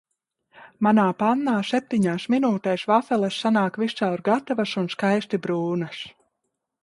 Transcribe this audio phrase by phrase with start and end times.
[0.85, 6.01] Manā pannā septiņās minūtēs vafeles sanāk viscaur gatavas un skaisti brūnas.